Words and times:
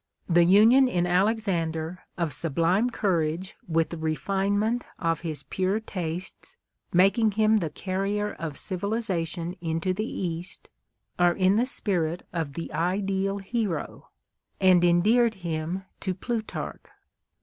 The 0.27 0.45
union 0.45 0.87
in 0.87 1.05
Alexander 1.05 1.99
of 2.17 2.33
sublime 2.33 2.89
courage 2.89 3.55
with 3.67 3.89
the 3.89 3.99
refinement 3.99 4.83
of 4.97 5.19
his 5.21 5.43
pure 5.43 5.79
tastes, 5.79 6.57
making 6.91 7.33
him 7.33 7.57
the 7.57 7.69
carrier 7.69 8.33
of 8.33 8.57
civilization 8.57 9.55
into 9.61 9.93
the 9.93 10.11
East, 10.27 10.69
are 11.19 11.35
in 11.35 11.55
the 11.55 11.67
spirit 11.67 12.25
of 12.33 12.53
the 12.53 12.73
ideal 12.73 13.37
hero, 13.37 14.09
and 14.59 14.83
endeared 14.83 15.35
him 15.35 15.83
to 15.99 16.15
Plularch. 16.15 16.87